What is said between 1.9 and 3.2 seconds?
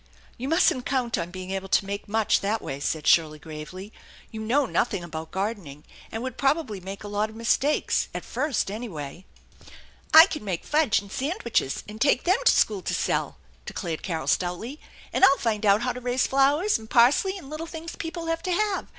much that way," said